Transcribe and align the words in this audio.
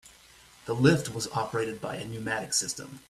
The 0.65 0.73
lift 0.73 1.13
was 1.13 1.27
operated 1.27 1.79
by 1.79 1.97
a 1.97 2.05
pneumatic 2.07 2.53
system. 2.55 2.99